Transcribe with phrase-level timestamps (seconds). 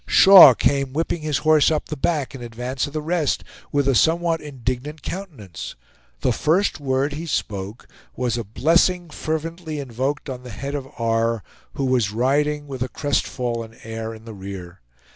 [0.07, 3.93] Shaw came whipping his horse up the back, in advance of the rest, with a
[3.93, 5.75] somewhat indignant countenance.
[6.21, 11.43] The first word he spoke was a blessing fervently invoked on the head of R.,
[11.73, 14.81] who was riding, with a crest fallen air, in the rear.